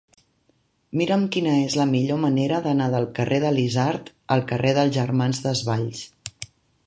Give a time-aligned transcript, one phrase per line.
[1.01, 5.43] Mira'm quina és la millor manera d'anar del carrer de l'Isard al carrer dels Germans
[5.47, 6.01] Desvalls.